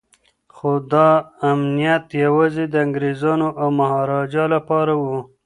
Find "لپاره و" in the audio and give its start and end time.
4.55-5.03